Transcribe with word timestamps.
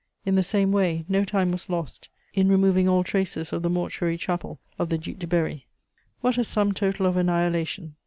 In 0.25 0.33
the 0.33 0.41
same 0.41 0.71
way, 0.71 1.05
no 1.07 1.23
time 1.23 1.51
was 1.51 1.69
lost 1.69 2.09
in 2.33 2.49
removing 2.49 2.89
all 2.89 3.03
traces 3.03 3.53
of 3.53 3.61
the 3.61 3.69
mortuary 3.69 4.17
chapel 4.17 4.59
of 4.79 4.89
the 4.89 4.97
Duc 4.97 5.19
de 5.19 5.27
Berry. 5.27 5.67
What 6.21 6.39
a 6.39 6.43
sum 6.43 6.71
total 6.71 7.05
of 7.05 7.17
annihilation! 7.17 7.93